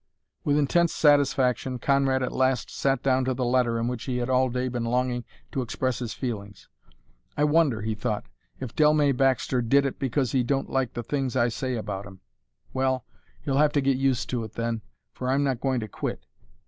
[0.43, 4.31] With intense satisfaction Conrad at last sat down to the letter in which he had
[4.31, 6.67] all day been longing to express his feelings.
[7.37, 8.25] "I wonder," he thought,
[8.59, 12.19] "if Dellmey Baxter did it because he don't like the things I say about him.
[12.73, 13.05] Well,
[13.43, 16.25] he'll have to get used to it, then, for I'm not going to quit."